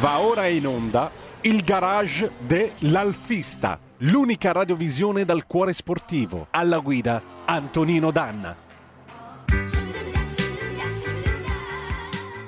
[0.00, 1.10] Va ora in onda
[1.42, 6.46] il garage dell'Alfista, l'unica radiovisione dal cuore sportivo.
[6.50, 8.56] Alla guida Antonino Danna.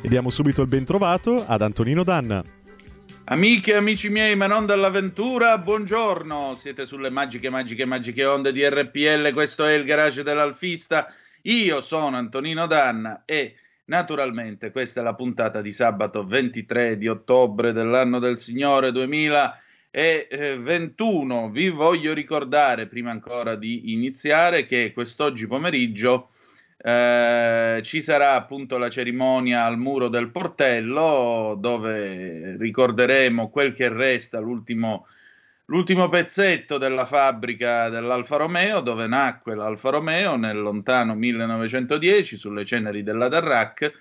[0.00, 2.42] E diamo subito il ben trovato ad Antonino Danna.
[3.26, 6.54] Amiche e amici miei, ma non dall'avventura, buongiorno.
[6.56, 9.32] Siete sulle magiche, magiche, magiche onde di RPL.
[9.32, 11.12] Questo è il garage dell'Alfista.
[11.42, 13.56] Io sono Antonino Danna e
[13.86, 21.50] naturalmente questa è la puntata di sabato 23 di ottobre dell'anno del Signore 2021.
[21.50, 26.28] Vi voglio ricordare, prima ancora di iniziare, che quest'oggi pomeriggio
[26.86, 34.38] eh, ci sarà appunto la cerimonia al muro del portello dove ricorderemo quel che resta
[34.38, 35.06] l'ultimo,
[35.66, 43.02] l'ultimo pezzetto della fabbrica dell'Alfa Romeo dove nacque l'Alfa Romeo nel lontano 1910 sulle ceneri
[43.02, 43.92] della Darrac.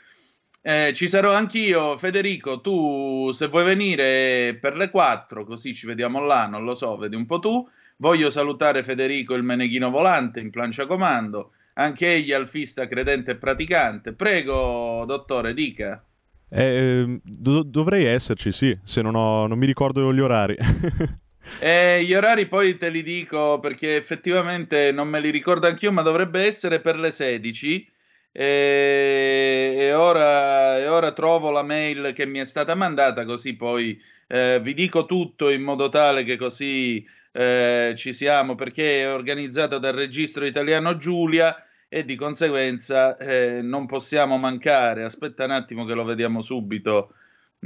[0.62, 2.62] Eh, ci sarò anch'io, Federico.
[2.62, 7.16] Tu, se vuoi venire per le 4, così ci vediamo là, non lo so, vedi
[7.16, 7.68] un po' tu.
[7.98, 14.14] Voglio salutare Federico il Meneghino Volante in plancia comando anche egli alfista credente e praticante.
[14.14, 16.04] Prego, dottore, dica.
[16.50, 20.56] Eh, do- dovrei esserci, sì, se non, ho, non mi ricordo gli orari.
[21.60, 26.02] eh, gli orari poi te li dico perché effettivamente non me li ricordo anch'io, ma
[26.02, 27.92] dovrebbe essere per le 16.
[28.32, 34.02] E, e, ora, e ora trovo la mail che mi è stata mandata, così poi
[34.28, 39.78] eh, vi dico tutto in modo tale che così eh, ci siamo perché è organizzato
[39.78, 41.56] dal registro italiano Giulia
[41.90, 45.04] e di conseguenza eh, non possiamo mancare.
[45.04, 47.14] Aspetta un attimo che lo vediamo subito.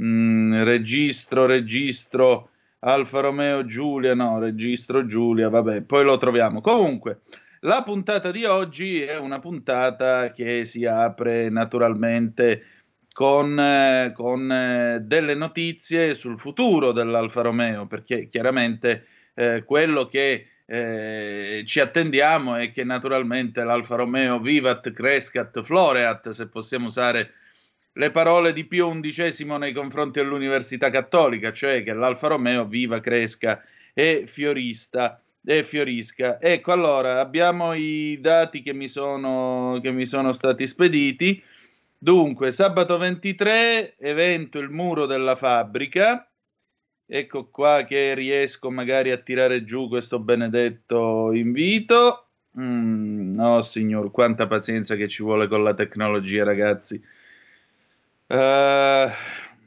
[0.00, 6.60] Mm, registro, registro, Alfa Romeo Giulia, no, registro Giulia, vabbè, poi lo troviamo.
[6.60, 7.20] Comunque,
[7.60, 12.62] la puntata di oggi è una puntata che si apre naturalmente
[13.12, 20.46] con, eh, con eh, delle notizie sul futuro dell'Alfa Romeo, perché chiaramente eh, quello che
[20.64, 27.32] eh, ci attendiamo è che naturalmente l'Alfa Romeo vivat, crescat, floreat, se possiamo usare
[27.98, 33.60] le parole di Pio XI nei confronti dell'Università Cattolica, cioè che l'Alfa Romeo viva, cresca
[33.92, 36.40] e fiorista e fiorisca.
[36.40, 41.42] Ecco, allora abbiamo i dati che mi sono, che mi sono stati spediti.
[41.98, 46.22] Dunque, sabato 23, evento Il muro della fabbrica,
[47.10, 52.26] Ecco qua che riesco magari a tirare giù questo benedetto invito.
[52.60, 57.02] Mm, no, signor, quanta pazienza che ci vuole con la tecnologia, ragazzi.
[58.28, 59.10] Uh,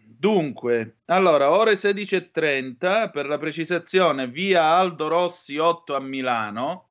[0.06, 6.90] dunque, allora, ore 16.30 per la precisazione, via Aldo Rossi 8 a Milano.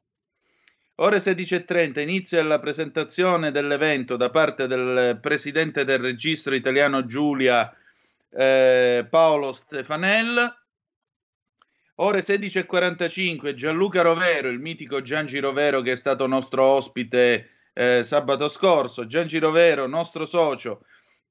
[0.96, 7.72] Ore 16.30 inizia la presentazione dell'evento da parte del presidente del registro italiano Giulia
[8.30, 10.58] eh, Paolo Stefanel.
[11.94, 18.48] Ore 16.45 Gianluca Rovero, il mitico Giangi Rovero che è stato nostro ospite eh, sabato
[18.48, 20.82] scorso, Giangi Rovero, nostro socio,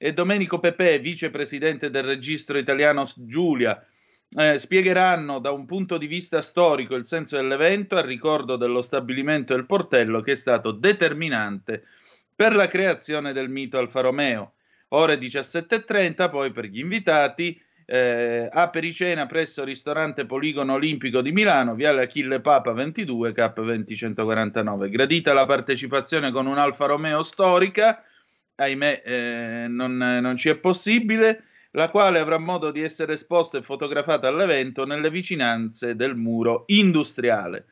[0.01, 3.85] e Domenico Pepe, vicepresidente del registro italiano Giulia,
[4.31, 9.53] eh, spiegheranno da un punto di vista storico il senso dell'evento a ricordo dello stabilimento
[9.53, 11.83] del portello che è stato determinante
[12.33, 14.53] per la creazione del mito Alfa Romeo
[14.89, 22.03] ore 17.30, poi per gli invitati eh, Pericena presso ristorante Poligono Olimpico di Milano, Viale
[22.03, 24.89] Achille Papa 22, K20149.
[24.89, 28.03] Gradita la partecipazione con un Alfa Romeo storica,
[28.59, 33.61] ahimè eh, non, non ci è possibile, la quale avrà modo di essere esposta e
[33.61, 37.65] fotografata all'evento nelle vicinanze del muro industriale.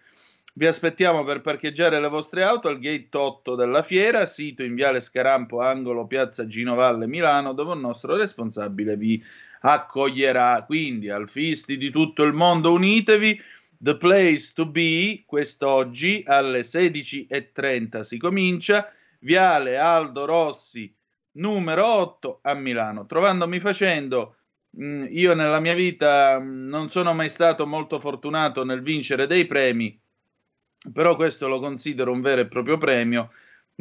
[0.57, 5.01] Vi aspettiamo per parcheggiare le vostre auto al gate 8 della fiera, sito in Viale
[5.01, 9.23] Scarampo, angolo Piazza Ginovalle, Milano, dove un nostro responsabile vi
[9.61, 10.63] accoglierà.
[10.65, 13.39] Quindi, alfisti di tutto il mondo, unitevi.
[13.79, 18.91] The place to be, quest'oggi alle 16.30 si comincia,
[19.27, 20.95] Viale Aldo Rossi,
[21.33, 23.05] numero 8 a Milano.
[23.05, 24.38] Trovandomi facendo,
[24.81, 29.46] mm, io nella mia vita mm, non sono mai stato molto fortunato nel vincere dei
[29.46, 29.99] premi,
[30.93, 33.31] però questo lo considero un vero e proprio premio,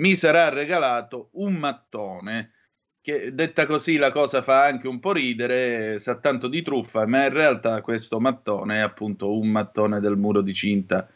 [0.00, 2.54] mi sarà regalato un mattone
[3.00, 7.26] che detta così la cosa fa anche un po' ridere, sa tanto di truffa, ma
[7.26, 11.08] in realtà questo mattone è appunto un mattone del muro di cinta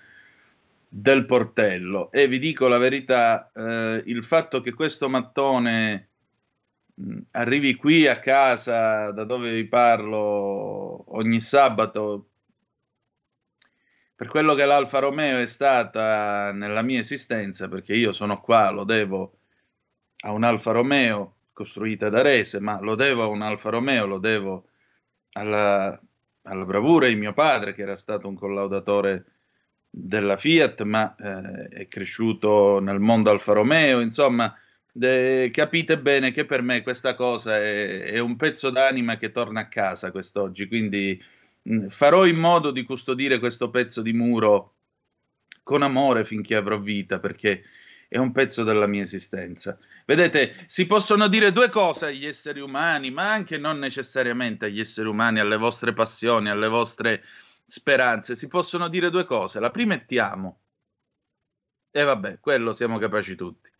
[0.93, 2.11] del portello.
[2.11, 6.09] E vi dico la verità, eh, il fatto che questo mattone
[6.95, 12.31] mh, arrivi qui a casa da dove vi parlo ogni sabato
[14.21, 18.85] per quello che l'Alfa Romeo è stata nella mia esistenza, perché io sono qua, lo
[18.85, 19.39] devo
[20.25, 24.19] a un Alfa Romeo costruita da Rese, ma lo devo a un Alfa Romeo, lo
[24.19, 24.69] devo
[25.33, 25.99] alla,
[26.43, 29.25] alla bravura di mio padre, che era stato un collaudatore
[29.91, 34.57] della Fiat, ma eh, è cresciuto nel mondo Alfa Romeo, insomma,
[34.93, 39.61] de, capite bene che per me questa cosa è, è, un pezzo d'anima che torna
[39.61, 41.21] a casa quest'oggi, quindi
[41.63, 44.75] mh, farò in modo di custodire questo pezzo di muro
[45.63, 47.65] con amore finché avrò vita, perché
[48.09, 49.79] è un pezzo della mia esistenza.
[50.05, 55.07] Vedete, si possono dire due cose agli esseri umani, ma anche non necessariamente agli esseri
[55.07, 57.23] umani, alle vostre passioni, alle vostre
[57.71, 58.35] speranze.
[58.35, 59.61] Si possono dire due cose.
[59.61, 60.59] La prima è ti amo.
[61.91, 63.71] E vabbè, quello siamo capaci tutti.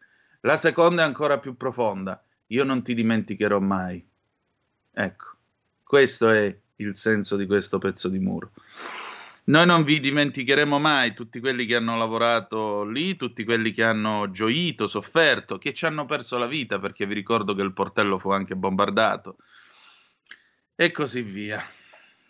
[0.43, 2.23] La seconda è ancora più profonda.
[2.47, 4.05] Io non ti dimenticherò mai.
[4.93, 5.27] Ecco,
[5.83, 8.53] questo è il senso di questo pezzo di muro.
[9.45, 14.31] Noi non vi dimenticheremo mai tutti quelli che hanno lavorato lì, tutti quelli che hanno
[14.31, 18.31] gioito, sofferto, che ci hanno perso la vita, perché vi ricordo che il portello fu
[18.31, 19.39] anche bombardato,
[20.77, 21.61] e così via.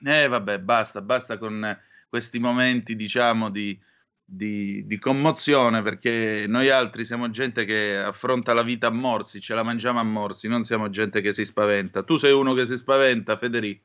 [0.03, 3.79] E vabbè, basta, basta con questi momenti, diciamo, di,
[4.25, 9.55] di, di, commozione, perché noi altri siamo gente che affronta la vita a morsi, ce
[9.55, 12.03] la mangiamo a morsi, non siamo gente che si spaventa.
[12.03, 13.85] Tu sei uno che si spaventa, Federico.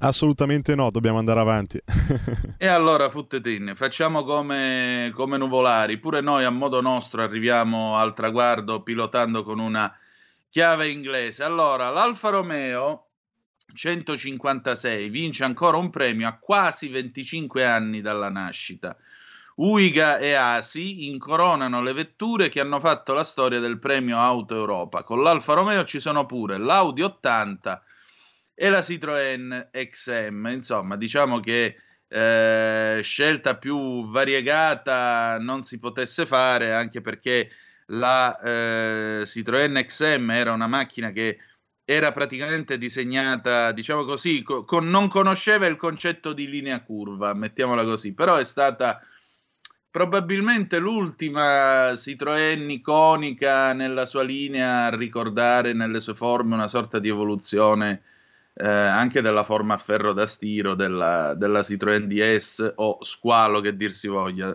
[0.00, 1.82] Assolutamente no, dobbiamo andare avanti.
[2.56, 8.82] e allora, Futtetin, facciamo come, come nuvolari, pure noi a modo nostro arriviamo al traguardo
[8.82, 9.92] pilotando con una
[10.50, 11.42] chiave inglese.
[11.42, 13.07] Allora, l'Alfa Romeo
[13.74, 18.96] 156 vince ancora un premio a quasi 25 anni dalla nascita.
[19.56, 25.02] Uiga e Asi incoronano le vetture che hanno fatto la storia del premio Auto Europa.
[25.02, 27.82] Con l'Alfa Romeo ci sono pure l'Audi 80
[28.54, 30.46] e la Citroën XM.
[30.46, 31.76] Insomma, diciamo che
[32.06, 37.50] eh, scelta più variegata non si potesse fare anche perché
[37.86, 41.38] la eh, Citroën XM era una macchina che
[41.90, 47.82] era praticamente disegnata, diciamo così, co- con, non conosceva il concetto di linea curva, mettiamola
[47.82, 49.00] così, però è stata
[49.90, 57.08] probabilmente l'ultima Citroën iconica nella sua linea a ricordare nelle sue forme una sorta di
[57.08, 58.02] evoluzione
[58.52, 63.74] eh, anche della forma a ferro da stiro della, della Citroën DS o squalo che
[63.74, 64.54] dir si voglia.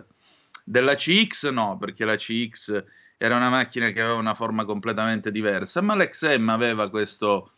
[0.62, 2.84] Della CX no, perché la CX
[3.16, 7.52] era una macchina che aveva una forma completamente diversa, ma l'XM aveva questo,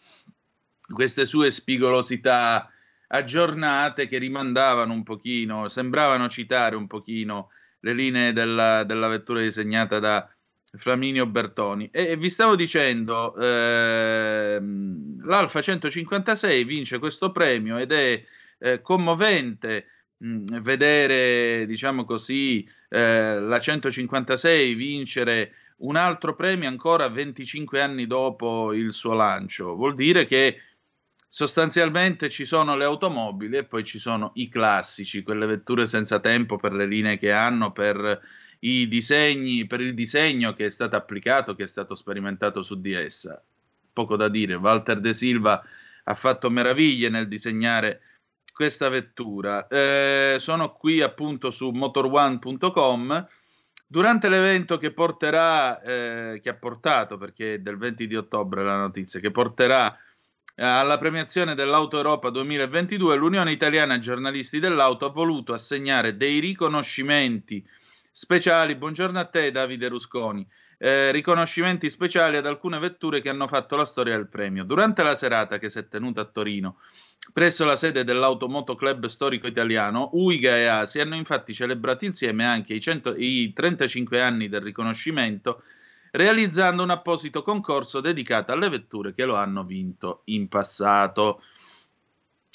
[0.93, 2.71] queste sue spigolosità
[3.09, 7.51] aggiornate che rimandavano un pochino, sembravano citare un pochino
[7.81, 10.29] le linee della, della vettura disegnata da
[10.77, 11.89] Flaminio Bertoni.
[11.93, 18.25] E vi stavo dicendo, ehm, l'Alfa 156 vince questo premio ed è
[18.59, 19.87] eh, commovente
[20.19, 28.07] mh, mm, vedere, diciamo così, eh, la 156 vincere un altro premio ancora 25 anni
[28.07, 29.75] dopo il suo lancio.
[29.75, 30.61] Vuol dire che
[31.29, 36.57] sostanzialmente ci sono le automobili e poi ci sono i classici, quelle vetture senza tempo
[36.57, 38.21] per le linee che hanno, per
[38.61, 42.93] i disegni, per il disegno che è stato applicato, che è stato sperimentato su di
[42.93, 43.43] essa.
[43.93, 45.63] Poco da dire, Walter De Silva
[46.05, 48.01] ha fatto meraviglie nel disegnare
[48.57, 49.69] questa vettura.
[49.69, 53.29] Eh, sono qui appunto su motorone.com.
[53.87, 58.79] Durante l'evento che porterà, eh, che ha portato, perché è del 20 di ottobre la
[58.79, 59.95] notizia, che porterà
[60.55, 67.63] eh, alla premiazione dell'Auto Europa 2022, l'Unione Italiana Giornalisti dell'Auto ha voluto assegnare dei riconoscimenti
[68.11, 68.75] speciali.
[68.75, 70.49] Buongiorno a te, Davide Rusconi.
[70.79, 74.65] Eh, riconoscimenti speciali ad alcune vetture che hanno fatto la storia del premio.
[74.65, 76.79] Durante la serata che si è tenuta a Torino,
[77.33, 82.75] presso la sede dell'Automoto Club Storico Italiano, UIGA e ASI hanno infatti celebrato insieme anche
[82.75, 85.63] i, 100, i 35 anni del riconoscimento,
[86.13, 91.43] realizzando un apposito concorso dedicato alle vetture che lo hanno vinto in passato.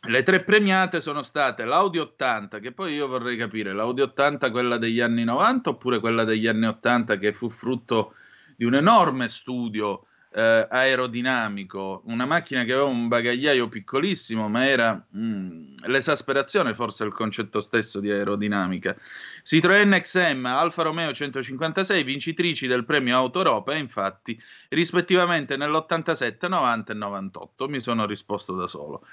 [0.03, 4.77] Le tre premiate sono state l'Audi 80, che poi io vorrei capire, l'Audi 80 quella
[4.77, 8.15] degli anni 90 oppure quella degli anni 80 che fu frutto
[8.55, 14.93] di un enorme studio eh, aerodinamico, una macchina che aveva un bagagliaio piccolissimo, ma era
[14.93, 18.95] mh, mm, l'esasperazione forse il concetto stesso di aerodinamica.
[19.43, 26.95] Citroën XM, Alfa Romeo 156, vincitrici del premio Auto Europa, infatti, rispettivamente nell'87, 90 e
[26.95, 27.67] 98.
[27.67, 29.05] Mi sono risposto da solo.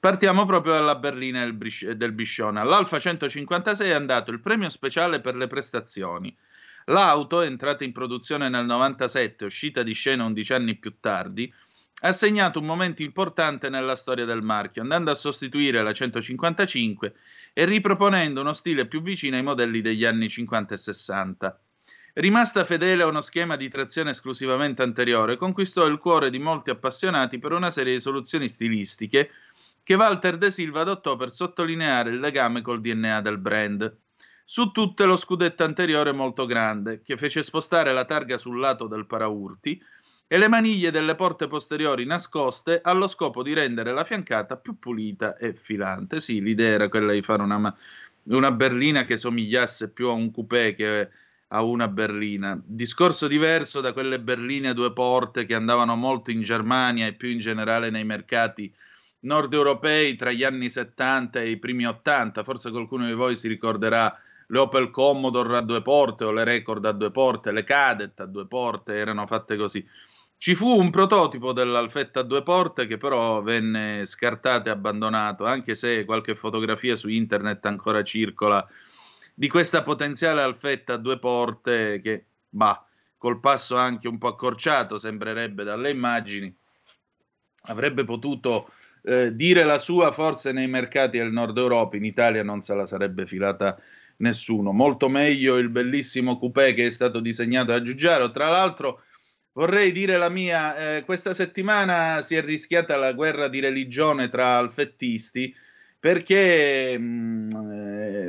[0.00, 2.58] Partiamo proprio dalla berlina del, Biscione.
[2.58, 6.36] All'Alfa 156 è andato il premio speciale per le prestazioni.
[6.86, 11.52] L'auto, entrata in produzione nel 97, uscita di scena 11 anni più tardi,
[12.04, 17.14] ha segnato un momento importante nella storia del marchio, andando a sostituire la 155
[17.52, 21.60] e riproponendo uno stile più vicino ai modelli degli anni 50 e 60.
[22.14, 27.38] Rimasta fedele a uno schema di trazione esclusivamente anteriore, conquistò il cuore di molti appassionati
[27.38, 29.30] per una serie di soluzioni stilistiche
[29.84, 33.96] che Walter De Silva adottò per sottolineare il legame col DNA del brand.
[34.44, 39.06] Su tutte lo scudetto anteriore molto grande, che fece spostare la targa sul lato del
[39.06, 39.82] paraurti
[40.26, 45.36] e le maniglie delle porte posteriori nascoste allo scopo di rendere la fiancata più pulita
[45.36, 46.20] e filante.
[46.20, 47.74] Sì, l'idea era quella di fare una,
[48.24, 51.10] una berlina che somigliasse più a un coupé che
[51.48, 52.58] a una berlina.
[52.64, 57.28] Discorso diverso da quelle berline a due porte che andavano molto in Germania e più
[57.28, 58.72] in generale nei mercati
[59.20, 62.42] nord europei tra gli anni 70 e i primi 80.
[62.42, 64.18] Forse qualcuno di voi si ricorderà
[64.52, 68.26] le Opel Commodore a due porte o le Record a due porte, le Cadet a
[68.26, 69.84] due porte, erano fatte così.
[70.36, 75.74] Ci fu un prototipo dell'Alfetta a due porte che però venne scartato e abbandonato, anche
[75.74, 78.66] se qualche fotografia su internet ancora circola
[79.32, 82.84] di questa potenziale alfetta a due porte che, bah,
[83.16, 86.54] col passo anche un po' accorciato, sembrerebbe dalle immagini,
[87.68, 88.70] avrebbe potuto
[89.04, 92.84] eh, dire la sua forse nei mercati del nord Europa, in Italia non se la
[92.84, 93.78] sarebbe filata
[94.22, 94.72] nessuno.
[94.72, 98.30] Molto meglio il bellissimo coupé che è stato disegnato a Giugiaro.
[98.30, 99.02] Tra l'altro
[99.52, 104.56] vorrei dire la mia, eh, questa settimana si è rischiata la guerra di religione tra
[104.56, 105.54] alfettisti
[105.98, 107.48] perché mh,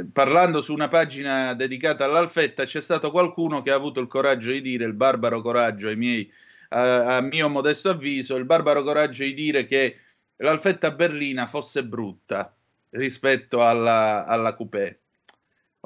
[0.01, 4.51] eh, parlando su una pagina dedicata all'Alfetta c'è stato qualcuno che ha avuto il coraggio
[4.51, 6.31] di dire, il barbaro coraggio ai miei,
[6.69, 9.97] a, a mio modesto avviso, il barbaro coraggio di dire che
[10.38, 12.55] l'Alfetta berlina fosse brutta
[12.91, 15.02] rispetto alla, alla coupé.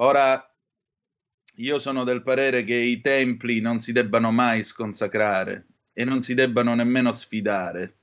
[0.00, 0.52] Ora,
[1.56, 6.34] io sono del parere che i templi non si debbano mai sconsacrare e non si
[6.34, 7.98] debbano nemmeno sfidare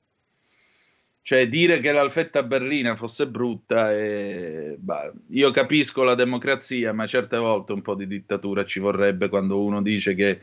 [1.26, 7.36] cioè, dire che l'alfetta berlina fosse brutta, e, bah, io capisco la democrazia, ma certe
[7.36, 10.40] volte un po' di dittatura ci vorrebbe quando uno dice che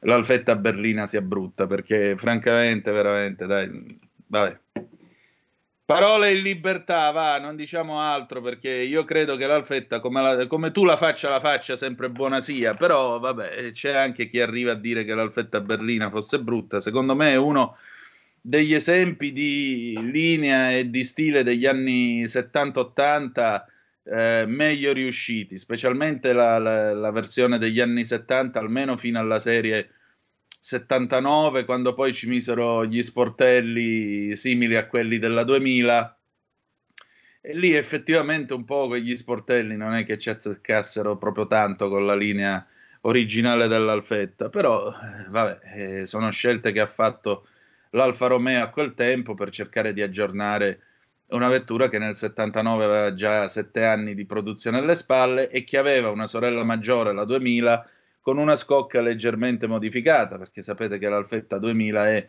[0.00, 4.60] l'alfetta berlina sia brutta, perché francamente, veramente, dai, vabbè.
[5.88, 10.70] Parole in libertà, va, non diciamo altro perché io credo che l'alfetta, come, la, come,
[10.70, 14.74] tu la faccia, la faccia sempre buona sia, però vabbè, c'è anche chi arriva a
[14.74, 16.82] dire che l'alfetta berlina fosse brutta.
[16.82, 17.78] Secondo me uno
[18.38, 23.64] degli esempi di linea e di stile degli anni 70-80
[24.04, 29.88] eh, meglio riusciti, specialmente la, la, la, versione degli anni 70, almeno fino alla serie
[30.58, 36.18] 79, quando poi ci misero gli sportelli simili a quelli della 2000.
[37.40, 42.04] E lì effettivamente un po' quegli sportelli non è che ci azzeccassero proprio tanto con
[42.04, 42.66] la linea
[43.02, 47.46] originale dell'Alfetta, però eh, vabbè, eh, sono scelte che ha fatto
[47.90, 50.82] l'Alfa Romeo a quel tempo per cercare di aggiornare
[51.28, 55.76] una vettura che nel 79 aveva già sette anni di produzione alle spalle e che
[55.76, 57.90] aveva una sorella maggiore, la 2000,
[58.28, 62.26] con una scocca leggermente modificata, perché sapete che l'Alfetta 2000 è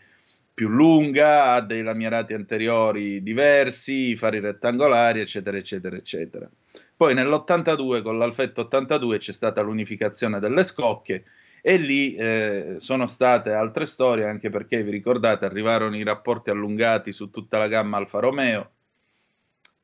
[0.54, 6.50] più lunga, ha dei lamierati anteriori diversi, fari rettangolari, eccetera, eccetera, eccetera.
[6.96, 11.26] Poi nell'82 con l'Alfetta 82 c'è stata l'unificazione delle scocche
[11.62, 17.12] e lì eh, sono state altre storie, anche perché vi ricordate, arrivarono i rapporti allungati
[17.12, 18.72] su tutta la gamma Alfa Romeo,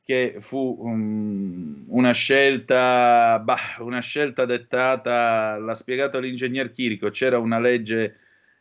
[0.06, 7.58] che fu um, una, scelta, bah, una scelta dettata, l'ha spiegato l'ingegner Chirico, c'era una
[7.58, 8.16] legge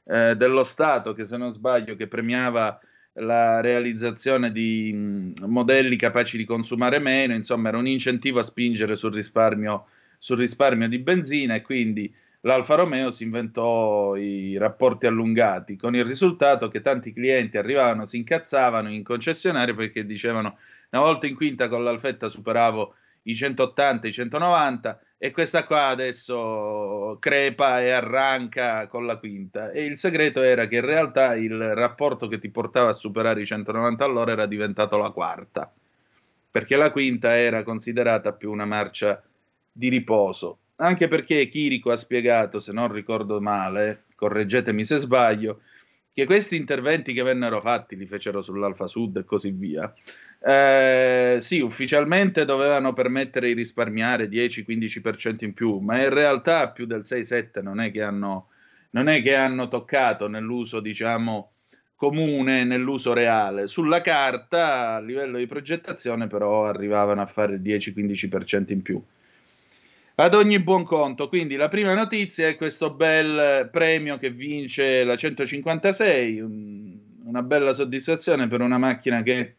[0.05, 2.79] eh, dello Stato che se non sbaglio che premiava
[3.19, 8.95] la realizzazione di mh, modelli capaci di consumare meno, insomma era un incentivo a spingere
[8.95, 9.85] sul risparmio,
[10.17, 12.11] sul risparmio di benzina e quindi
[12.41, 18.17] l'Alfa Romeo si inventò i rapporti allungati, con il risultato che tanti clienti arrivavano, si
[18.17, 20.57] incazzavano in concessionario perché dicevano
[20.95, 27.17] una volta in quinta con l'Alfetta superavo i 180, i 190 e questa qua adesso
[27.19, 29.71] crepa e arranca con la quinta.
[29.71, 33.45] E il segreto era che in realtà il rapporto che ti portava a superare i
[33.45, 35.71] 190 all'ora era diventato la quarta,
[36.51, 39.21] perché la quinta era considerata più una marcia
[39.71, 45.61] di riposo anche perché Chirico ha spiegato, se non ricordo male, correggetemi se sbaglio,
[46.13, 49.93] che questi interventi che vennero fatti, li fecero sull'Alfa Sud e così via,
[50.47, 56.99] eh, sì, ufficialmente dovevano permettere di risparmiare 10-15% in più, ma in realtà più del
[56.99, 58.49] 6-7 non è che hanno,
[58.91, 61.53] non è che hanno toccato nell'uso, diciamo,
[61.95, 63.65] comune, nell'uso reale.
[63.65, 69.03] Sulla carta, a livello di progettazione, però arrivavano a fare il 10-15% in più
[70.17, 71.27] ad ogni buon conto.
[71.27, 77.73] Quindi la prima notizia è questo bel premio che vince la 156, un, una bella
[77.73, 79.55] soddisfazione per una macchina che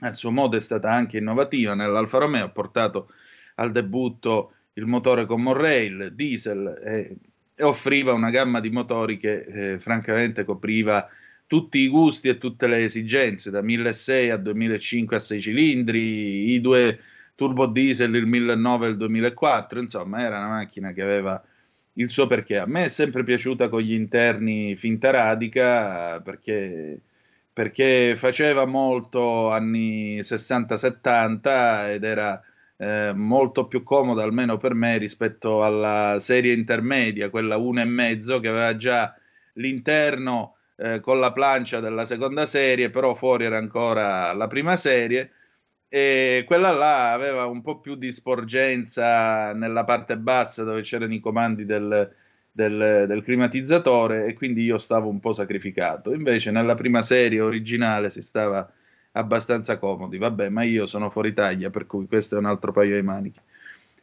[0.00, 3.12] a suo modo è stata anche innovativa nell'Alfa Romeo, ha portato
[3.56, 7.16] al debutto il motore con Monrail, diesel, e
[7.60, 11.08] e offriva una gamma di motori che eh, francamente copriva
[11.48, 16.60] tutti i gusti e tutte le esigenze, da 1600 a 2005 a 6 cilindri, i
[16.60, 17.00] due
[17.34, 21.42] turbo diesel, il 1009 e il 2004, insomma era una macchina che aveva
[21.94, 22.58] il suo perché.
[22.58, 27.00] A me è sempre piaciuta con gli interni finta radica perché,
[27.58, 32.40] perché faceva molto anni 60-70 ed era
[32.76, 38.76] eh, molto più comoda, almeno per me, rispetto alla serie intermedia, quella 1,5 che aveva
[38.76, 39.12] già
[39.54, 45.32] l'interno eh, con la plancia della seconda serie, però fuori era ancora la prima serie.
[45.88, 51.18] E quella là aveva un po' più di sporgenza nella parte bassa dove c'erano i
[51.18, 52.08] comandi del,
[52.58, 56.12] del, del, climatizzatore e quindi io stavo un po' sacrificato.
[56.12, 58.68] Invece nella prima serie originale si stava
[59.12, 60.18] abbastanza comodi.
[60.18, 63.40] Vabbè, ma io sono fuori taglia, per cui questo è un altro paio di maniche.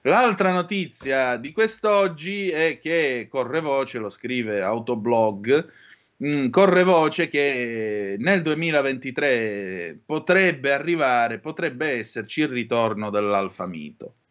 [0.03, 5.69] L'altra notizia di quest'oggi è che corre voce, lo scrive Autoblog,
[6.15, 14.05] mh, mm, corre voce che nel 2023 potrebbe arrivare, potrebbe esserci il ritorno dell'Alfa Mito.
[14.05, 14.24] Il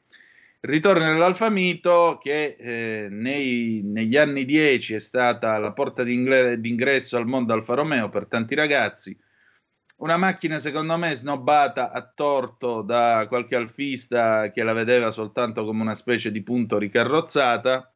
[0.64, 7.26] ritorno dell'Alfa Mito che eh, nei, negli anni 10 è stata la porta d'ingresso al
[7.26, 9.16] mondo Alfa Romeo per tanti ragazzi,
[9.96, 15.82] una macchina secondo me snobbata a torto da qualche alfista che la vedeva soltanto come
[15.82, 17.94] una specie di punto ricarrozzata.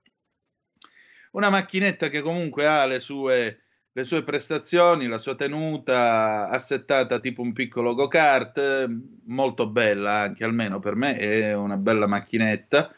[1.33, 3.65] Una macchinetta che comunque ha le sue,
[3.99, 8.89] le sue prestazioni, la sua tenuta assettata tipo un piccolo go-kart,
[9.25, 12.95] molto bella anche, almeno per me è una bella macchinetta,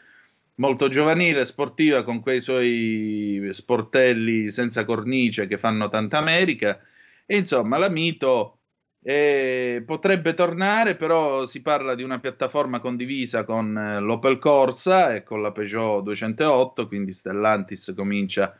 [0.55, 6.79] molto giovanile, sportiva con quei suoi sportelli senza cornice che fanno tanta America.
[7.25, 8.59] E insomma, la Mito
[9.01, 15.23] e potrebbe tornare, però si parla di una piattaforma condivisa con eh, l'Opel Corsa e
[15.23, 18.55] con la Peugeot 208, quindi Stellantis comincia a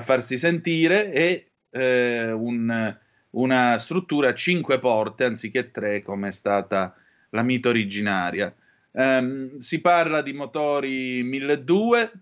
[0.00, 2.96] farsi sentire e eh, un,
[3.30, 6.94] una struttura a 5 porte anziché 3 come è stata
[7.30, 8.54] la mito originaria.
[8.90, 12.12] Um, si parla di motori 1200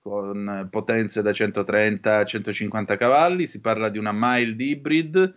[0.00, 5.34] con potenze da 130 a 150 cavalli, si parla di una mild hybrid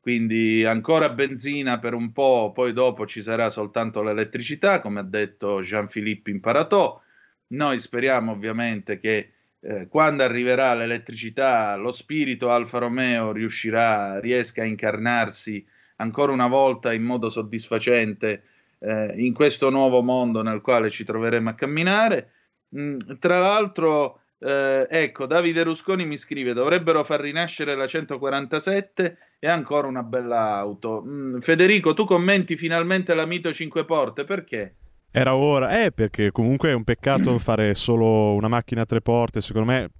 [0.00, 5.60] quindi ancora benzina per un po', poi dopo ci sarà soltanto l'elettricità, come ha detto
[5.60, 7.02] Jean-Philippe Imparato.
[7.48, 14.66] Noi speriamo ovviamente che eh, quando arriverà l'elettricità lo spirito Alfa Romeo riuscirà, riesca a
[14.66, 15.64] incarnarsi
[15.96, 18.42] ancora una volta in modo soddisfacente
[18.78, 22.32] eh, in questo nuovo mondo nel quale ci troveremo a camminare.
[22.76, 29.48] Mm, tra l'altro, eh, ecco, Davide Rusconi mi scrive: dovrebbero far rinascere la 147 e
[29.48, 31.02] ancora una bella auto.
[31.06, 34.74] Mm, Federico, tu commenti finalmente la Mito 5 porte perché?
[35.12, 39.40] Era ora, eh, perché comunque è un peccato fare solo una macchina a tre porte.
[39.40, 39.90] Secondo me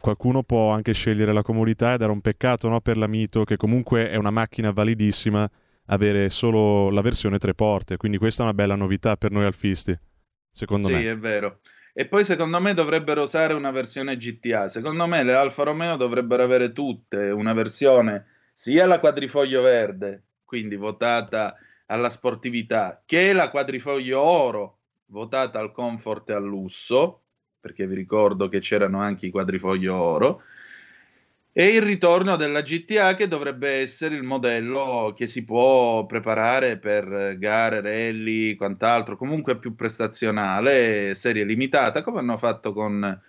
[0.00, 3.56] qualcuno può anche scegliere la comodità ed era un peccato no, per la Mito, che
[3.56, 5.48] comunque è una macchina validissima,
[5.86, 7.96] avere solo la versione tre porte.
[7.96, 9.96] Quindi questa è una bella novità per noi alfisti,
[10.50, 11.00] secondo sì, me.
[11.00, 11.60] Sì, è vero.
[11.92, 14.68] E poi secondo me dovrebbero usare una versione GTA.
[14.68, 20.76] Secondo me le Alfa Romeo dovrebbero avere tutte una versione sia la quadrifoglio verde, quindi
[20.76, 27.22] votata alla sportività, che la quadrifoglio oro, votata al comfort e al lusso,
[27.60, 30.42] perché vi ricordo che c'erano anche i quadrifoglio oro,
[31.52, 37.38] e il ritorno della GTA che dovrebbe essere il modello che si può preparare per
[37.38, 43.20] gare, rally, quant'altro, comunque più prestazionale, serie limitata, come hanno fatto con,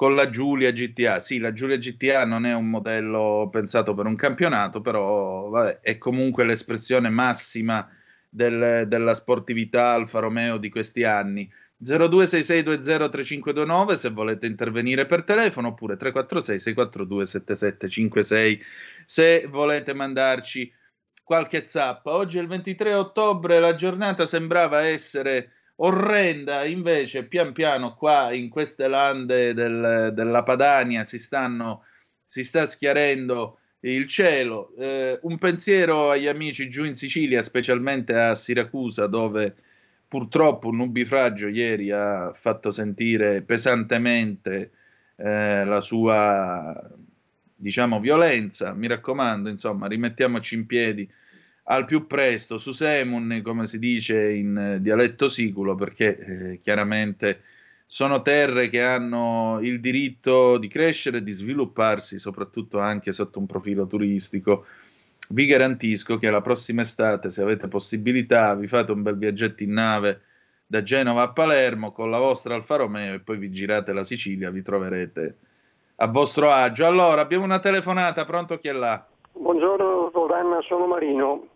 [0.00, 1.20] con la Giulia GTA.
[1.20, 5.98] Sì, la Giulia GTA non è un modello pensato per un campionato, però vabbè, è
[5.98, 7.86] comunque l'espressione massima
[8.26, 11.46] del, della sportività Alfa Romeo di questi anni
[11.84, 18.62] 0266203529 se volete intervenire per telefono oppure 346 642 7756
[19.04, 20.72] se volete mandarci
[21.22, 22.12] qualche zappa.
[22.12, 28.48] Oggi è il 23 ottobre, la giornata sembrava essere orrenda, invece pian piano qua in
[28.48, 31.84] queste lande del, della Padania si, stanno,
[32.26, 34.74] si sta schiarendo il cielo.
[34.76, 39.54] Eh, un pensiero agli amici giù in Sicilia, specialmente a Siracusa, dove
[40.06, 44.72] purtroppo un nubifragio ieri ha fatto sentire pesantemente
[45.16, 46.90] eh, la sua
[47.54, 51.08] diciamo violenza mi raccomando insomma rimettiamoci in piedi
[51.70, 57.42] al più presto su Semun come si dice in eh, dialetto siculo perché eh, chiaramente
[57.86, 63.46] sono terre che hanno il diritto di crescere e di svilupparsi soprattutto anche sotto un
[63.46, 64.66] profilo turistico
[65.32, 69.72] vi garantisco che la prossima estate, se avete possibilità, vi fate un bel viaggetto in
[69.72, 70.22] nave
[70.66, 74.50] da Genova a Palermo con la vostra Alfa Romeo e poi vi girate la Sicilia,
[74.50, 75.36] vi troverete
[75.96, 76.84] a vostro agio.
[76.86, 79.06] Allora, abbiamo una telefonata, pronto chi è là?
[79.32, 81.46] Buongiorno, Rodanna, sono Marino.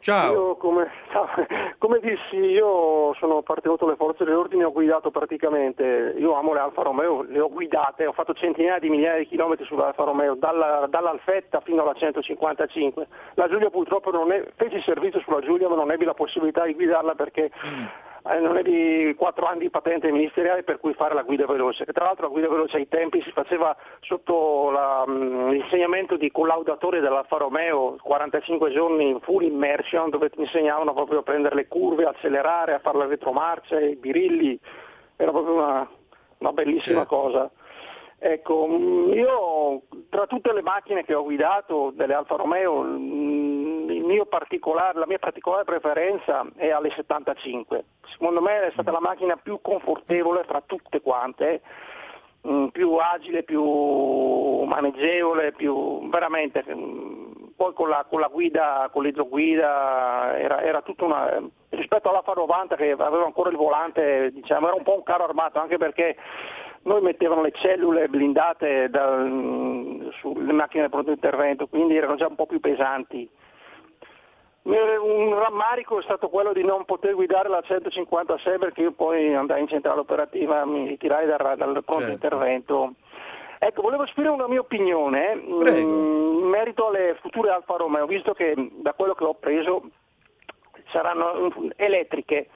[0.00, 0.32] Ciao.
[0.32, 0.90] Io, come,
[1.78, 6.82] come, dissi, io sono appartenuto alle forze dell'ordine, ho guidato praticamente, io amo le Alfa
[6.82, 11.60] Romeo, le ho guidate, ho fatto centinaia di migliaia di chilometri sull'Alfa Romeo, dalla, dall'Alfetta
[11.60, 13.06] fino alla 155.
[13.34, 16.74] La Giulia purtroppo non è, feci servizio sulla Giulia ma non ebbi la possibilità di
[16.74, 21.14] guidarla perché mm eh, non è di 4 anni di patente ministeriale per cui fare
[21.14, 25.04] la guida veloce, che tra l'altro la guida veloce ai tempi si faceva sotto la,
[25.06, 31.22] mh, l'insegnamento di collaudatore dell'Alfa Romeo, 45 giorni full immersion dove ti insegnavano proprio a
[31.22, 34.58] prendere le curve, a accelerare, a fare le retromarce, i birilli,
[35.16, 35.88] era proprio una,
[36.38, 37.16] una bellissima certo.
[37.16, 37.50] cosa.
[38.20, 38.66] Ecco,
[39.12, 42.82] io tra tutte le macchine che ho guidato delle Alfa Romeo,
[44.14, 47.84] la mia particolare preferenza è alle 75.
[48.10, 51.60] Secondo me è stata la macchina più confortevole fra tutte quante,
[52.72, 56.64] più agile, più maneggevole, più veramente.
[57.56, 61.42] Poi con la, con la guida, con l'idroguida, era, era tutta una.
[61.70, 65.58] rispetto all'Alfa 90 che aveva ancora il volante, diciamo, era un po' un carro armato,
[65.58, 66.16] anche perché
[66.82, 72.28] noi mettevano le cellule blindate da, mm, sulle macchine di pronto intervento, quindi erano già
[72.28, 73.28] un po' più pesanti.
[74.68, 79.62] Un rammarico è stato quello di non poter guidare la 156 perché io poi andai
[79.62, 82.10] in centrale operativa, mi ritirai dal, dal pronto certo.
[82.10, 82.92] intervento.
[83.58, 88.54] Ecco, volevo esprimere una mia opinione mm, in merito alle future Alfa Romeo, visto che
[88.74, 89.82] da quello che ho preso
[90.90, 92.48] saranno elettriche.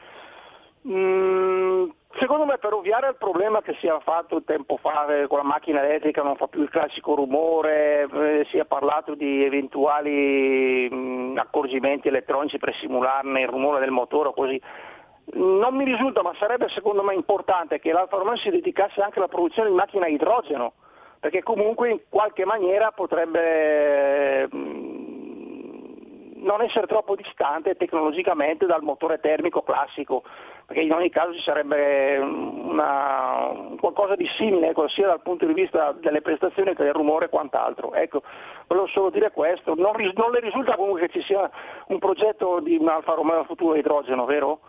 [0.86, 5.38] Mm, Secondo me per ovviare al problema che si è fatto tempo fa eh, con
[5.38, 10.90] la macchina elettrica non fa più il classico rumore, eh, si è parlato di eventuali
[11.36, 14.60] accorgimenti elettronici per simularne il rumore del motore o così.
[15.34, 19.28] Non mi risulta, ma sarebbe secondo me importante che l'Alfa Romeo si dedicasse anche alla
[19.28, 20.74] produzione di macchine a idrogeno,
[21.18, 24.48] perché comunque in qualche maniera potrebbe
[26.42, 30.22] non essere troppo distante tecnologicamente dal motore termico classico
[30.72, 35.52] perché in ogni caso ci sarebbe una, qualcosa di simile, ecco, sia dal punto di
[35.52, 37.92] vista delle prestazioni che del rumore e quant'altro.
[37.92, 38.22] Ecco,
[38.68, 41.50] volevo solo dire questo, non, non, le risulta comunque che ci sia
[41.88, 44.60] un progetto di un Alfa Romeo futuro idrogeno, vero?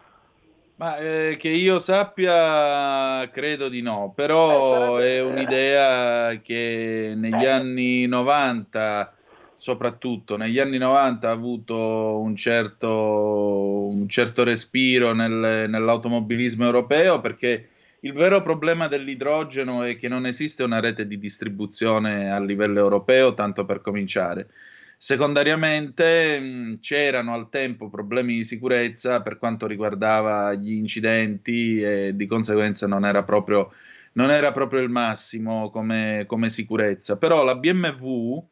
[0.76, 7.50] Ma eh, che io sappia, credo di no, però eh, è un'idea che negli eh.
[7.50, 9.14] anni 90
[9.64, 17.70] soprattutto negli anni 90 ha avuto un certo, un certo respiro nel, nell'automobilismo europeo perché
[18.02, 23.34] il vero problema dell'idrogeno è che non esiste una rete di distribuzione a livello europeo,
[23.36, 24.50] tanto per cominciare.
[24.98, 32.26] Secondariamente mh, c'erano al tempo problemi di sicurezza per quanto riguardava gli incidenti e di
[32.26, 33.72] conseguenza non era proprio,
[34.14, 37.16] non era proprio il massimo come, come sicurezza.
[37.16, 38.46] Però la BMW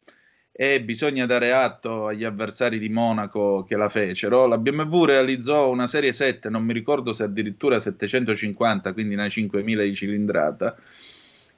[0.61, 4.45] e bisogna dare atto agli avversari di Monaco che la fecero.
[4.45, 9.81] La BMW realizzò una serie 7, non mi ricordo se addirittura 750, quindi una 5000
[9.81, 10.75] di cilindrata,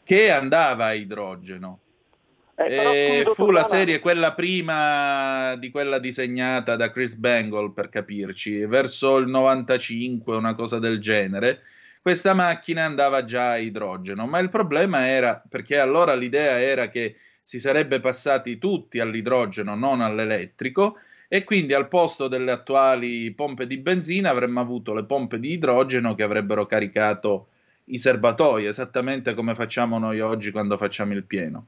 [0.05, 1.79] che andava a idrogeno.
[2.55, 9.17] Eh, fu la serie quella prima di quella disegnata da Chris Bangle per capirci, verso
[9.17, 11.59] il 95, una cosa del genere.
[12.01, 17.17] Questa macchina andava già a idrogeno, ma il problema era perché allora l'idea era che
[17.43, 23.77] si sarebbe passati tutti all'idrogeno, non all'elettrico, e quindi al posto delle attuali pompe di
[23.77, 27.47] benzina avremmo avuto le pompe di idrogeno che avrebbero caricato
[27.85, 31.67] i serbatoi, esattamente come facciamo noi oggi quando facciamo il pieno.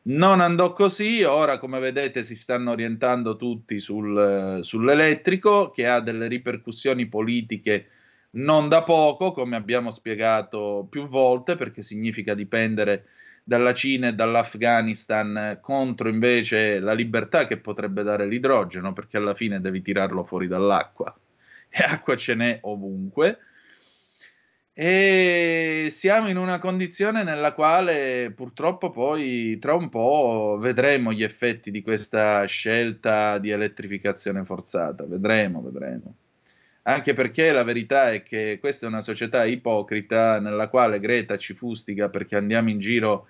[0.00, 6.28] Non andò così, ora come vedete si stanno orientando tutti sul, sull'elettrico che ha delle
[6.28, 7.88] ripercussioni politiche
[8.30, 13.06] non da poco, come abbiamo spiegato più volte, perché significa dipendere
[13.48, 19.58] dalla Cina e dall'Afghanistan contro invece la libertà che potrebbe dare l'idrogeno, perché alla fine
[19.58, 21.16] devi tirarlo fuori dall'acqua
[21.70, 23.38] e acqua ce n'è ovunque.
[24.74, 31.70] E siamo in una condizione nella quale purtroppo poi tra un po' vedremo gli effetti
[31.70, 35.04] di questa scelta di elettrificazione forzata.
[35.06, 36.14] Vedremo, vedremo.
[36.82, 41.54] Anche perché la verità è che questa è una società ipocrita nella quale Greta ci
[41.54, 43.28] fustiga perché andiamo in giro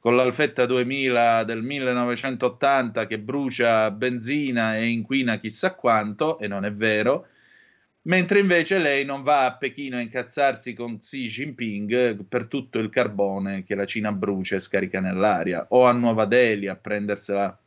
[0.00, 6.72] con l'Alfetta 2000 del 1980 che brucia benzina e inquina chissà quanto, e non è
[6.72, 7.26] vero,
[8.02, 12.88] mentre invece lei non va a Pechino a incazzarsi con Xi Jinping per tutto il
[12.88, 17.58] carbone che la Cina brucia e scarica nell'aria, o a Nuova Delhi a prendersela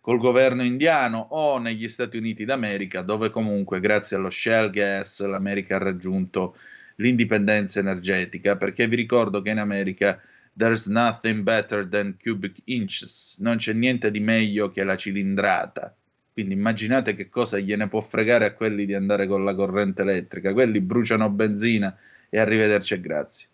[0.00, 5.76] col governo indiano o negli Stati Uniti d'America, dove comunque grazie allo shale gas l'America
[5.76, 6.56] ha raggiunto
[6.96, 10.18] l'indipendenza energetica, perché vi ricordo che in America
[10.58, 13.36] There's nothing better than cubic inches.
[13.38, 15.94] Non c'è niente di meglio che la cilindrata.
[16.32, 20.52] Quindi immaginate che cosa gliene può fregare a quelli di andare con la corrente elettrica.
[20.52, 21.96] Quelli bruciano benzina
[22.28, 23.48] e arrivederci e grazie.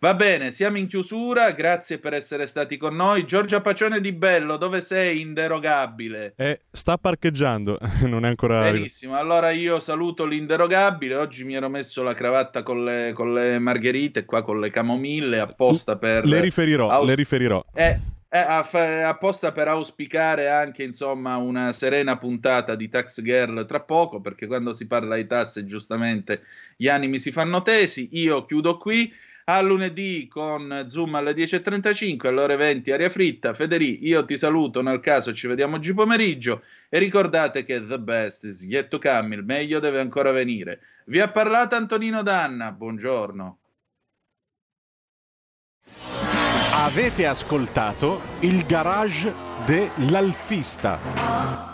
[0.00, 3.26] Va bene, siamo in chiusura, grazie per essere stati con noi.
[3.26, 6.34] Giorgia Pacione di Bello, dove sei inderogabile?
[6.36, 8.70] Eh, sta parcheggiando, non è ancora...
[8.70, 13.58] Benissimo, allora io saluto l'inderogabile, oggi mi ero messo la cravatta con le, con le
[13.58, 16.26] margherite, qua con le camomille, apposta per...
[16.26, 17.64] Le riferirò, aus- le riferirò.
[17.72, 24.20] Eh, eh, apposta per auspicare anche insomma una serena puntata di Tax Girl tra poco,
[24.20, 26.42] perché quando si parla di tasse giustamente
[26.76, 28.08] gli animi si fanno tesi.
[28.12, 29.12] Io chiudo qui.
[29.46, 33.52] A lunedì con Zoom alle 10.35, alle ore 20 aria fritta.
[33.52, 38.44] Federico, io ti saluto nel caso ci vediamo oggi pomeriggio e ricordate che the best
[38.44, 40.80] is yet to come, il meglio deve ancora venire.
[41.06, 43.58] Vi ha parlato Antonino Danna, buongiorno.
[46.72, 49.30] Avete ascoltato il garage
[49.66, 51.73] dell'alfista.